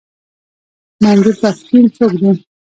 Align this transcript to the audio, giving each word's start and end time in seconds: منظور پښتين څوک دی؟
منظور 1.03 1.35
پښتين 1.41 1.83
څوک 1.95 2.13
دی؟ 2.21 2.31